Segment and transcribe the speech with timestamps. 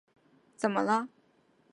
[0.57, 1.09] 怎么了？